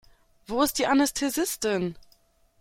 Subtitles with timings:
[0.47, 1.95] Wo ist die Anästhesistin?